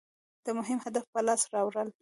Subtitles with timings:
[0.45, 1.89] د مهم هدف په لاس راوړل.